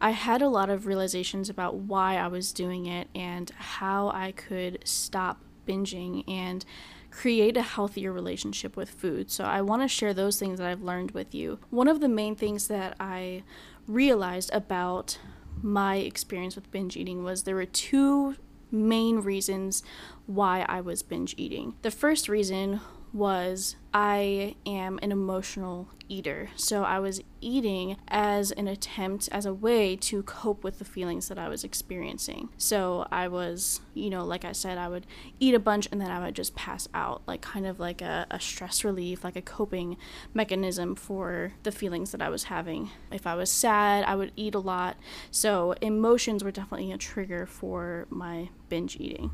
I 0.00 0.10
had 0.10 0.42
a 0.42 0.48
lot 0.48 0.70
of 0.70 0.86
realizations 0.86 1.50
about 1.50 1.74
why 1.74 2.16
I 2.16 2.28
was 2.28 2.52
doing 2.52 2.86
it 2.86 3.08
and 3.14 3.50
how 3.50 4.10
I 4.10 4.32
could 4.32 4.78
stop 4.84 5.40
binging 5.66 6.24
and 6.28 6.64
create 7.12 7.56
a 7.56 7.62
healthier 7.62 8.10
relationship 8.10 8.76
with 8.76 8.90
food. 8.90 9.30
So 9.30 9.44
I 9.44 9.60
want 9.60 9.82
to 9.82 9.88
share 9.88 10.14
those 10.14 10.38
things 10.38 10.58
that 10.58 10.66
I've 10.66 10.82
learned 10.82 11.10
with 11.12 11.34
you. 11.34 11.58
One 11.70 11.86
of 11.86 12.00
the 12.00 12.08
main 12.08 12.34
things 12.34 12.68
that 12.68 12.96
I 12.98 13.44
realized 13.86 14.50
about 14.52 15.18
my 15.60 15.96
experience 15.96 16.56
with 16.56 16.70
binge 16.70 16.96
eating 16.96 17.22
was 17.22 17.42
there 17.42 17.54
were 17.54 17.66
two 17.66 18.36
main 18.70 19.20
reasons 19.20 19.82
why 20.26 20.64
I 20.66 20.80
was 20.80 21.02
binge 21.02 21.34
eating. 21.36 21.74
The 21.82 21.90
first 21.90 22.28
reason 22.28 22.80
was 23.12 23.76
I 23.94 24.56
am 24.64 24.98
an 25.02 25.12
emotional 25.12 25.88
eater. 26.08 26.48
So 26.56 26.82
I 26.84 26.98
was 26.98 27.20
eating 27.40 27.96
as 28.08 28.50
an 28.52 28.68
attempt, 28.68 29.28
as 29.32 29.44
a 29.44 29.52
way 29.52 29.96
to 29.96 30.22
cope 30.22 30.64
with 30.64 30.78
the 30.78 30.84
feelings 30.84 31.28
that 31.28 31.38
I 31.38 31.48
was 31.48 31.64
experiencing. 31.64 32.48
So 32.56 33.06
I 33.10 33.28
was, 33.28 33.80
you 33.94 34.10
know, 34.10 34.24
like 34.24 34.44
I 34.44 34.52
said, 34.52 34.78
I 34.78 34.88
would 34.88 35.06
eat 35.40 35.54
a 35.54 35.58
bunch 35.58 35.88
and 35.90 36.00
then 36.00 36.10
I 36.10 36.24
would 36.24 36.34
just 36.34 36.54
pass 36.54 36.88
out, 36.94 37.22
like 37.26 37.42
kind 37.42 37.66
of 37.66 37.78
like 37.78 38.00
a, 38.00 38.26
a 38.30 38.40
stress 38.40 38.84
relief, 38.84 39.24
like 39.24 39.36
a 39.36 39.42
coping 39.42 39.96
mechanism 40.32 40.94
for 40.94 41.52
the 41.62 41.72
feelings 41.72 42.12
that 42.12 42.22
I 42.22 42.28
was 42.28 42.44
having. 42.44 42.90
If 43.10 43.26
I 43.26 43.34
was 43.34 43.50
sad, 43.50 44.04
I 44.04 44.14
would 44.14 44.32
eat 44.36 44.54
a 44.54 44.58
lot. 44.58 44.96
So 45.30 45.72
emotions 45.80 46.42
were 46.44 46.50
definitely 46.50 46.92
a 46.92 46.98
trigger 46.98 47.46
for 47.46 48.06
my 48.10 48.50
binge 48.68 48.96
eating. 48.98 49.32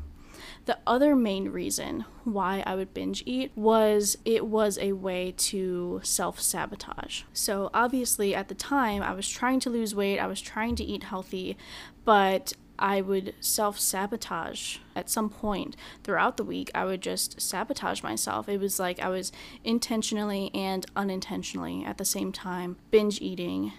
The 0.65 0.77
other 0.85 1.15
main 1.15 1.49
reason 1.49 2.05
why 2.23 2.63
I 2.65 2.75
would 2.75 2.93
binge 2.93 3.23
eat 3.25 3.51
was 3.55 4.17
it 4.25 4.45
was 4.45 4.77
a 4.77 4.93
way 4.93 5.33
to 5.37 6.01
self 6.03 6.39
sabotage. 6.39 7.23
So, 7.33 7.69
obviously, 7.73 8.35
at 8.35 8.47
the 8.47 8.55
time, 8.55 9.01
I 9.01 9.13
was 9.13 9.29
trying 9.29 9.59
to 9.61 9.69
lose 9.69 9.95
weight, 9.95 10.19
I 10.19 10.27
was 10.27 10.41
trying 10.41 10.75
to 10.77 10.83
eat 10.83 11.03
healthy, 11.03 11.57
but 12.05 12.53
I 12.79 13.01
would 13.01 13.35
self 13.41 13.79
sabotage 13.79 14.77
at 14.95 15.09
some 15.09 15.29
point 15.29 15.75
throughout 16.03 16.37
the 16.37 16.43
week. 16.43 16.71
I 16.73 16.85
would 16.85 17.01
just 17.01 17.39
sabotage 17.41 18.01
myself. 18.01 18.47
It 18.47 18.59
was 18.59 18.79
like 18.79 18.99
I 18.99 19.09
was 19.09 19.31
intentionally 19.63 20.49
and 20.53 20.85
unintentionally 20.95 21.83
at 21.83 21.97
the 21.97 22.05
same 22.05 22.31
time 22.31 22.77
binge 22.89 23.21
eating 23.21 23.73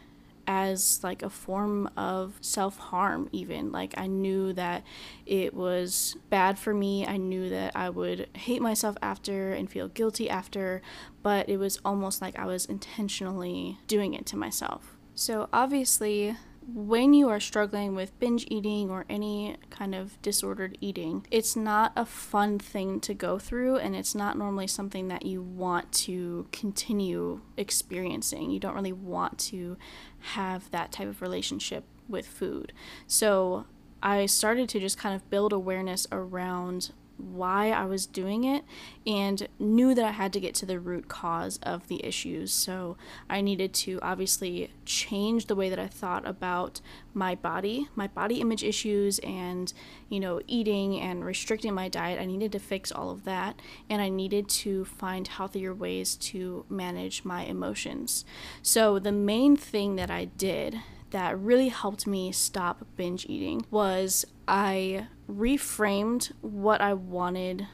as 0.51 0.99
like 1.05 1.23
a 1.23 1.31
form 1.31 1.89
of 1.97 2.35
self 2.41 2.77
harm, 2.77 3.29
even. 3.31 3.71
Like, 3.71 3.95
I 3.97 4.09
knew 4.09 4.53
that 4.55 4.83
it 5.25 5.55
was 5.55 6.17
bad 6.29 6.59
for 6.59 6.75
me. 6.75 7.07
I 7.07 7.19
knew 7.19 7.49
that 7.51 7.77
I 7.77 7.89
would 7.89 8.29
hate 8.35 8.61
myself 8.61 8.97
after 9.01 9.53
and 9.53 9.71
feel 9.71 9.87
guilty 9.87 10.29
after, 10.29 10.83
but 11.23 11.49
it 11.49 11.59
was 11.59 11.79
almost 11.85 12.21
like 12.21 12.37
I 12.37 12.47
was 12.47 12.67
intentionally 12.67 13.79
doing 13.87 14.13
it 14.13 14.27
to 14.27 14.37
myself. 14.37 14.97
So, 15.15 15.49
obviously, 15.53 16.37
when 16.67 17.15
you 17.15 17.29
are 17.29 17.41
struggling 17.41 17.95
with 17.95 18.19
binge 18.19 18.47
eating 18.49 18.91
or 18.91 19.05
any 19.09 19.57
kind 19.71 19.95
of 19.95 20.21
disordered 20.23 20.77
eating, 20.81 21.27
it's 21.31 21.57
not 21.57 21.93
a 21.97 22.05
fun 22.05 22.59
thing 22.59 23.01
to 23.01 23.15
go 23.15 23.39
through, 23.39 23.77
and 23.77 23.97
it's 23.97 24.15
not 24.15 24.37
normally 24.37 24.67
something 24.67 25.09
that 25.09 25.25
you 25.25 25.43
want 25.43 25.91
to 25.93 26.47
continue 26.53 27.41
experiencing. 27.57 28.51
You 28.51 28.61
don't 28.61 28.75
really 28.75 28.93
want 28.93 29.39
to 29.39 29.77
have 30.21 30.71
that 30.71 30.93
type 30.93 31.09
of 31.09 31.23
relationship 31.23 31.85
with 32.09 32.27
food. 32.27 32.73
So 33.07 33.67
I 34.03 34.27
started 34.27 34.69
to 34.71 34.81
just 34.81 34.99
kind 34.99 35.15
of 35.15 35.29
build 35.31 35.53
awareness 35.53 36.07
around 36.13 36.93
why 37.21 37.71
I 37.71 37.85
was 37.85 38.07
doing 38.07 38.45
it 38.45 38.65
and 39.07 39.49
knew 39.59 39.95
that 39.95 40.05
I 40.05 40.11
had 40.11 40.33
to 40.35 40.41
get 40.41 40.55
to 40.57 40.67
the 40.67 40.79
root 40.81 41.09
cause 41.09 41.59
of 41.63 41.89
the 41.89 42.05
issues. 42.05 42.53
So 42.53 42.97
I 43.29 43.41
needed 43.41 43.73
to 43.75 43.99
obviously 44.03 44.71
change 44.85 45.47
the 45.47 45.55
way 45.55 45.71
that 45.71 45.79
I 45.79 45.87
thought 45.87 46.27
about 46.27 46.81
my 47.15 47.35
body, 47.35 47.89
my 47.95 48.07
body 48.07 48.41
image 48.41 48.63
issues, 48.63 49.19
and, 49.21 49.73
you 50.09 50.21
know, 50.21 50.41
eating 50.47 51.01
and 51.01 51.25
restricting 51.25 51.75
my 51.75 51.89
diet. 51.89 52.21
I 52.21 52.27
needed 52.27 52.53
to 52.53 52.59
fix 52.59 52.93
all 52.93 53.11
of 53.11 53.25
that 53.25 53.61
and 53.89 54.01
I 54.01 54.09
needed 54.09 54.49
to 54.49 54.85
find 54.85 55.27
healthier 55.27 55.75
ways 55.75 56.17
to 56.17 56.65
manage 56.69 57.25
my 57.25 57.45
emotions. 57.45 58.25
So 58.63 58.99
the 58.99 59.13
main 59.13 59.57
thing 59.57 59.97
that 59.97 60.11
I 60.11 60.27
did 60.27 60.81
that 61.11 61.39
really 61.39 61.69
helped 61.69 62.07
me 62.07 62.33
stop 62.33 62.87
binge 62.97 63.27
eating 63.29 63.65
was 63.71 64.25
I 64.47 65.09
reframed 65.29 66.33
what 66.41 66.81
I 66.81 66.95
wanted 66.95 67.67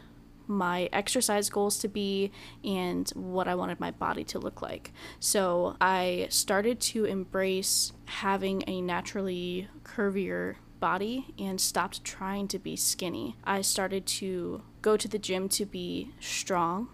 my 0.49 0.89
exercise 0.93 1.51
goals 1.51 1.79
to 1.79 1.89
be 1.89 2.31
and 2.65 3.09
what 3.11 3.49
I 3.49 3.55
wanted 3.55 3.81
my 3.81 3.91
body 3.91 4.25
to 4.25 4.39
look 4.39 4.63
like. 4.63 4.93
So 5.19 5.77
I 5.81 6.29
started 6.31 6.81
to 6.81 7.05
embrace 7.05 7.93
having 8.07 8.63
a 8.67 8.81
naturally 8.81 9.69
curvier 9.83 10.57
body 10.79 11.35
and 11.39 11.61
stopped 11.61 12.05
trying 12.05 12.49
to 12.49 12.59
be 12.59 12.77
skinny. 12.77 13.37
I 13.45 13.63
started 13.63 14.07
to 14.07 14.63
go 14.83 14.97
to 14.97 15.09
the 15.09 15.19
gym 15.19 15.49
to 15.51 15.67
be 15.67 16.13
strong 16.21 16.89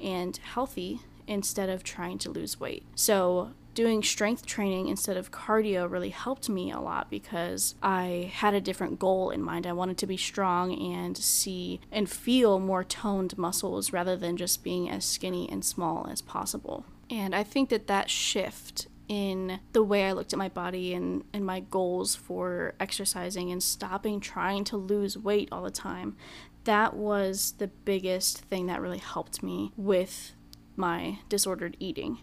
and 0.00 0.36
healthy 0.36 1.00
instead 1.26 1.68
of 1.68 1.82
trying 1.82 2.18
to 2.18 2.30
lose 2.30 2.60
weight. 2.60 2.84
So 2.94 3.54
doing 3.74 4.02
strength 4.02 4.46
training 4.46 4.88
instead 4.88 5.16
of 5.16 5.30
cardio 5.30 5.90
really 5.90 6.10
helped 6.10 6.48
me 6.48 6.70
a 6.70 6.80
lot 6.80 7.10
because 7.10 7.74
I 7.82 8.30
had 8.34 8.54
a 8.54 8.60
different 8.60 8.98
goal 8.98 9.30
in 9.30 9.42
mind. 9.42 9.66
I 9.66 9.72
wanted 9.72 9.98
to 9.98 10.06
be 10.06 10.16
strong 10.16 10.72
and 10.72 11.16
see 11.16 11.80
and 11.90 12.08
feel 12.08 12.58
more 12.58 12.84
toned 12.84 13.36
muscles 13.36 13.92
rather 13.92 14.16
than 14.16 14.36
just 14.36 14.64
being 14.64 14.88
as 14.88 15.04
skinny 15.04 15.48
and 15.50 15.64
small 15.64 16.08
as 16.10 16.22
possible. 16.22 16.84
And 17.10 17.34
I 17.34 17.42
think 17.42 17.68
that 17.68 17.86
that 17.88 18.10
shift 18.10 18.88
in 19.08 19.60
the 19.72 19.82
way 19.82 20.04
I 20.06 20.12
looked 20.12 20.32
at 20.32 20.38
my 20.38 20.48
body 20.48 20.94
and, 20.94 21.24
and 21.32 21.44
my 21.44 21.60
goals 21.60 22.14
for 22.14 22.74
exercising 22.80 23.52
and 23.52 23.62
stopping 23.62 24.20
trying 24.20 24.64
to 24.64 24.76
lose 24.76 25.18
weight 25.18 25.48
all 25.52 25.62
the 25.62 25.70
time, 25.70 26.16
that 26.64 26.94
was 26.94 27.54
the 27.58 27.68
biggest 27.68 28.38
thing 28.38 28.66
that 28.66 28.80
really 28.80 28.98
helped 28.98 29.42
me 29.42 29.72
with 29.76 30.32
my 30.76 31.18
disordered 31.28 31.76
eating. 31.78 32.18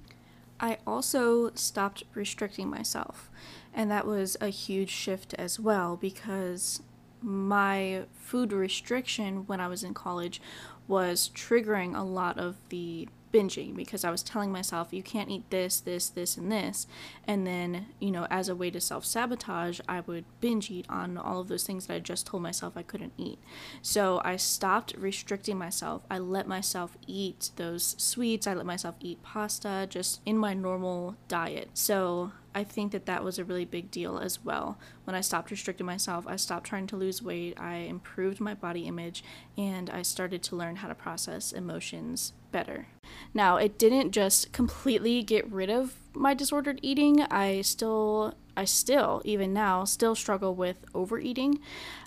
I 0.61 0.77
also 0.85 1.51
stopped 1.55 2.03
restricting 2.13 2.69
myself, 2.69 3.31
and 3.73 3.89
that 3.89 4.05
was 4.05 4.37
a 4.39 4.49
huge 4.49 4.91
shift 4.91 5.33
as 5.33 5.59
well 5.59 5.97
because 5.97 6.83
my 7.19 8.03
food 8.13 8.53
restriction 8.53 9.47
when 9.47 9.59
I 9.59 9.67
was 9.67 9.83
in 9.83 9.95
college 9.95 10.39
was 10.87 11.31
triggering 11.33 11.97
a 11.97 12.03
lot 12.03 12.37
of 12.37 12.57
the 12.69 13.07
binging 13.31 13.75
because 13.75 14.03
I 14.03 14.11
was 14.11 14.23
telling 14.23 14.51
myself, 14.51 14.89
you 14.91 15.03
can't 15.03 15.29
eat 15.29 15.49
this, 15.49 15.79
this, 15.79 16.09
this, 16.09 16.37
and 16.37 16.51
this. 16.51 16.87
And 17.27 17.45
then, 17.45 17.87
you 17.99 18.11
know, 18.11 18.27
as 18.29 18.49
a 18.49 18.55
way 18.55 18.69
to 18.71 18.81
self 18.81 19.05
sabotage, 19.05 19.79
I 19.87 20.01
would 20.01 20.25
binge 20.39 20.69
eat 20.69 20.85
on 20.89 21.17
all 21.17 21.39
of 21.39 21.47
those 21.47 21.63
things 21.63 21.87
that 21.87 21.93
I 21.95 21.99
just 21.99 22.27
told 22.27 22.43
myself 22.43 22.73
I 22.75 22.83
couldn't 22.83 23.13
eat. 23.17 23.39
So 23.81 24.21
I 24.23 24.35
stopped 24.35 24.95
restricting 24.97 25.57
myself. 25.57 26.03
I 26.09 26.19
let 26.19 26.47
myself 26.47 26.97
eat 27.07 27.51
those 27.55 27.95
sweets, 27.97 28.47
I 28.47 28.53
let 28.53 28.65
myself 28.65 28.95
eat 28.99 29.23
pasta 29.23 29.87
just 29.89 30.21
in 30.25 30.37
my 30.37 30.53
normal 30.53 31.15
diet. 31.27 31.69
So 31.73 32.31
I 32.53 32.63
think 32.63 32.91
that 32.91 33.05
that 33.05 33.23
was 33.23 33.39
a 33.39 33.45
really 33.45 33.65
big 33.65 33.91
deal 33.91 34.17
as 34.19 34.43
well. 34.43 34.77
When 35.05 35.15
I 35.15 35.21
stopped 35.21 35.51
restricting 35.51 35.85
myself, 35.85 36.27
I 36.27 36.35
stopped 36.35 36.65
trying 36.65 36.87
to 36.87 36.97
lose 36.97 37.21
weight, 37.21 37.59
I 37.59 37.75
improved 37.75 38.39
my 38.39 38.53
body 38.53 38.87
image, 38.87 39.23
and 39.57 39.89
I 39.89 40.01
started 40.01 40.43
to 40.43 40.55
learn 40.55 40.77
how 40.77 40.87
to 40.87 40.95
process 40.95 41.51
emotions 41.53 42.33
better. 42.51 42.87
Now, 43.33 43.57
it 43.57 43.77
didn't 43.77 44.11
just 44.11 44.51
completely 44.51 45.23
get 45.23 45.49
rid 45.51 45.69
of 45.69 45.95
my 46.13 46.33
disordered 46.33 46.79
eating. 46.81 47.21
I 47.23 47.61
still, 47.61 48.33
I 48.57 48.65
still, 48.65 49.21
even 49.23 49.53
now, 49.53 49.85
still 49.85 50.15
struggle 50.15 50.53
with 50.53 50.77
overeating, 50.93 51.59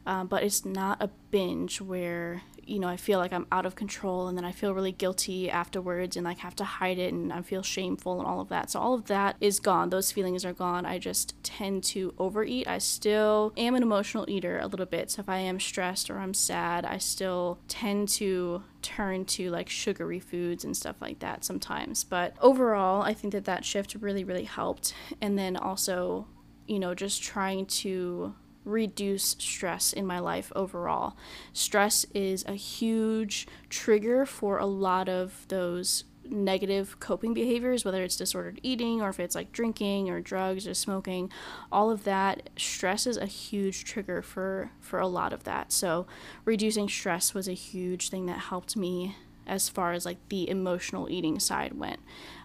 uh, 0.06 0.24
but 0.24 0.42
it's 0.42 0.64
not 0.64 1.02
a 1.02 1.08
binge 1.30 1.80
where 1.80 2.42
you 2.66 2.78
know, 2.78 2.88
I 2.88 2.96
feel 2.96 3.18
like 3.18 3.32
I'm 3.32 3.46
out 3.52 3.66
of 3.66 3.74
control 3.74 4.28
and 4.28 4.36
then 4.36 4.44
I 4.44 4.52
feel 4.52 4.74
really 4.74 4.92
guilty 4.92 5.50
afterwards 5.50 6.16
and 6.16 6.24
like 6.24 6.38
have 6.38 6.56
to 6.56 6.64
hide 6.64 6.98
it 6.98 7.12
and 7.12 7.32
I 7.32 7.42
feel 7.42 7.62
shameful 7.62 8.18
and 8.18 8.26
all 8.26 8.40
of 8.40 8.48
that. 8.48 8.70
So 8.70 8.80
all 8.80 8.94
of 8.94 9.06
that 9.06 9.36
is 9.40 9.60
gone. 9.60 9.90
Those 9.90 10.12
feelings 10.12 10.44
are 10.44 10.52
gone. 10.52 10.86
I 10.86 10.98
just 10.98 11.34
tend 11.42 11.84
to 11.84 12.14
overeat. 12.18 12.68
I 12.68 12.78
still 12.78 13.52
am 13.56 13.74
an 13.74 13.82
emotional 13.82 14.24
eater 14.28 14.58
a 14.58 14.66
little 14.66 14.86
bit. 14.86 15.10
So 15.10 15.20
if 15.20 15.28
I 15.28 15.38
am 15.38 15.60
stressed 15.60 16.10
or 16.10 16.18
I'm 16.18 16.34
sad, 16.34 16.84
I 16.84 16.98
still 16.98 17.58
tend 17.68 18.08
to 18.10 18.62
turn 18.82 19.24
to 19.24 19.50
like 19.50 19.68
sugary 19.68 20.20
foods 20.20 20.64
and 20.64 20.76
stuff 20.76 20.96
like 21.00 21.20
that 21.20 21.44
sometimes. 21.44 22.04
But 22.04 22.36
overall, 22.40 23.02
I 23.02 23.14
think 23.14 23.32
that 23.32 23.44
that 23.46 23.64
shift 23.64 23.94
really, 23.94 24.24
really 24.24 24.44
helped. 24.44 24.94
And 25.20 25.38
then 25.38 25.56
also 25.56 26.26
you 26.66 26.78
know, 26.78 26.94
just 26.94 27.22
trying 27.22 27.66
to 27.66 28.34
reduce 28.64 29.36
stress 29.38 29.92
in 29.92 30.06
my 30.06 30.18
life 30.18 30.52
overall. 30.54 31.16
Stress 31.52 32.04
is 32.14 32.44
a 32.46 32.54
huge 32.54 33.46
trigger 33.68 34.26
for 34.26 34.58
a 34.58 34.66
lot 34.66 35.08
of 35.08 35.46
those 35.48 36.04
negative 36.28 36.98
coping 37.00 37.34
behaviors, 37.34 37.84
whether 37.84 38.02
it's 38.02 38.16
disordered 38.16 38.60
eating 38.62 39.02
or 39.02 39.10
if 39.10 39.20
it's 39.20 39.34
like 39.34 39.52
drinking 39.52 40.10
or 40.10 40.20
drugs 40.20 40.66
or 40.66 40.74
smoking, 40.74 41.30
all 41.70 41.90
of 41.90 42.04
that 42.04 42.50
stress 42.56 43.06
is 43.06 43.16
a 43.16 43.26
huge 43.26 43.84
trigger 43.84 44.22
for 44.22 44.70
for 44.80 44.98
a 44.98 45.06
lot 45.06 45.32
of 45.32 45.44
that. 45.44 45.72
So 45.72 46.06
reducing 46.44 46.88
stress 46.88 47.34
was 47.34 47.48
a 47.48 47.52
huge 47.52 48.08
thing 48.08 48.26
that 48.26 48.38
helped 48.38 48.76
me 48.76 49.16
as 49.46 49.68
far 49.68 49.92
as 49.92 50.04
like 50.04 50.18
the 50.28 50.48
emotional 50.48 51.10
eating 51.10 51.38
side 51.38 51.78
went 51.78 52.00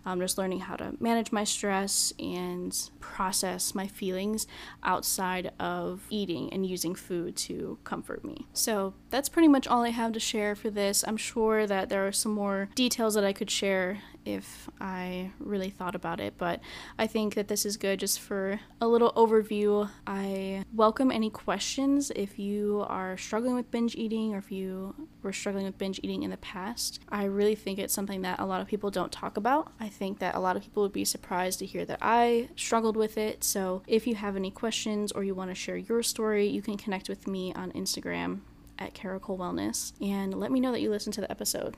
um, 0.06 0.20
just 0.20 0.38
learning 0.38 0.62
how 0.62 0.76
to 0.76 0.96
manage 1.00 1.32
my 1.32 1.44
stress 1.44 2.14
and 2.20 2.90
process 3.00 3.76
my 3.76 3.88
feelings 3.88 4.48
outside 4.84 5.52
of 5.60 6.02
eating 6.10 6.52
and 6.52 6.66
using 6.66 6.96
food 6.96 7.36
to 7.36 7.78
comfort 7.84 8.24
me. 8.24 8.48
So 8.54 8.94
that's 9.10 9.30
pretty 9.30 9.48
much 9.48 9.68
all 9.68 9.84
I 9.84 9.90
have 9.90 10.14
to 10.14 10.20
share 10.20 10.56
for 10.56 10.70
this. 10.70 11.04
I'm 11.08 11.18
sure 11.18 11.68
that 11.68 11.90
there 11.90 12.08
are 12.08 12.12
some 12.12 12.34
more 12.34 12.70
details 12.76 13.14
that 13.16 13.24
I 13.24 13.34
could 13.34 13.52
share 13.52 14.00
if 14.26 14.70
I 14.80 15.32
really 15.40 15.70
thought 15.70 15.96
about 15.96 16.20
it, 16.20 16.36
but 16.38 16.60
I 16.98 17.08
think 17.08 17.36
that 17.36 17.48
this 17.48 17.66
is 17.66 17.78
good 17.78 18.00
just 18.00 18.20
for 18.20 18.60
a 18.82 18.88
little 18.88 19.12
overview. 19.14 19.90
I 20.06 20.64
welcome 20.74 21.12
any 21.12 21.30
questions 21.30 22.12
if 22.16 22.38
you 22.38 22.86
are 22.88 23.18
struggling 23.18 23.56
with 23.56 23.72
binge 23.72 23.96
eating 23.96 24.34
or 24.34 24.38
if 24.38 24.52
you 24.52 25.08
were 25.24 25.34
struggling 25.34 25.66
with 25.66 25.78
binge 25.78 26.00
eating 26.04 26.24
in 26.24 26.32
the 26.32 26.38
past. 26.38 27.00
I 27.10 27.26
really 27.26 27.56
think 27.56 27.80
it's 27.80 27.94
something 27.94 28.22
that 28.22 28.40
a 28.40 28.46
lot 28.46 28.62
of 28.62 28.68
people 28.68 28.92
don't 28.92 29.12
talk 29.12 29.38
about. 29.38 29.72
I 29.80 29.90
think 29.90 30.20
that 30.20 30.36
a 30.36 30.40
lot 30.40 30.56
of 30.56 30.64
people 30.64 30.84
would 30.84 30.94
be 30.94 31.06
surprised 31.06 31.60
to 31.60 31.66
hear 31.66 31.86
that 31.86 32.00
I 32.02 32.50
struggled 32.56 32.98
with 32.98 33.18
it. 33.18 33.44
So 33.44 33.84
if 33.88 34.06
you 34.06 34.16
have 34.16 34.36
any 34.36 34.52
questions 34.52 35.12
or 35.12 35.24
you 35.24 35.36
want 35.36 35.52
to 35.52 35.56
share 35.56 35.78
your 35.78 36.04
story, 36.04 36.48
you 36.48 36.62
can 36.62 36.78
connect 36.78 37.10
with 37.10 37.28
me 37.28 37.54
on 37.54 37.72
Instagram 37.72 38.42
at 38.78 38.94
Caracole 38.94 39.38
Wellness 39.38 39.94
and 40.02 40.34
let 40.34 40.52
me 40.52 40.60
know 40.60 40.72
that 40.72 40.82
you 40.82 40.90
listened 40.90 41.14
to 41.16 41.22
the 41.22 41.32
episode. 41.32 41.76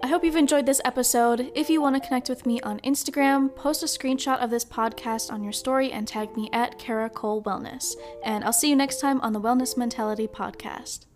I 0.00 0.06
hope 0.06 0.22
you've 0.22 0.36
enjoyed 0.36 0.64
this 0.64 0.80
episode. 0.84 1.50
If 1.56 1.68
you 1.68 1.82
want 1.82 1.96
to 1.96 2.06
connect 2.06 2.28
with 2.28 2.46
me 2.46 2.60
on 2.60 2.78
Instagram, 2.80 3.54
post 3.54 3.82
a 3.82 3.86
screenshot 3.86 4.38
of 4.38 4.48
this 4.48 4.64
podcast 4.64 5.32
on 5.32 5.42
your 5.42 5.52
story 5.52 5.90
and 5.90 6.06
tag 6.06 6.36
me 6.36 6.48
at 6.52 6.78
Caracole 6.78 7.42
Wellness. 7.42 7.94
And 8.24 8.44
I'll 8.44 8.52
see 8.52 8.70
you 8.70 8.76
next 8.76 9.00
time 9.00 9.20
on 9.22 9.32
the 9.32 9.40
Wellness 9.40 9.76
Mentality 9.76 10.28
Podcast. 10.28 11.06